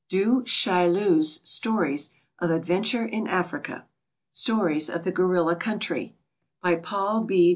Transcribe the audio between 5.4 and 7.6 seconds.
Country. By PAUL B.